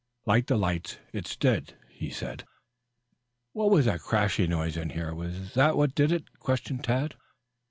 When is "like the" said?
0.25-0.57